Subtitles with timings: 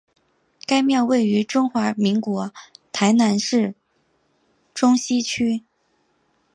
[0.65, 2.51] 该庙位于中华民国
[2.91, 3.75] 台南市
[4.73, 5.63] 中西区。